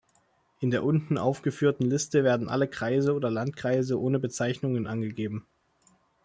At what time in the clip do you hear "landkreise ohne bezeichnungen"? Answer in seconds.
3.29-4.87